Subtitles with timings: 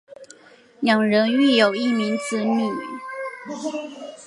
[0.79, 2.71] 两人育有一名子女。